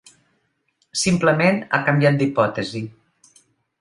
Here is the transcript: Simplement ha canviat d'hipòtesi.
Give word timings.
Simplement 1.01 1.61
ha 1.67 1.81
canviat 1.91 2.19
d'hipòtesi. 2.23 2.83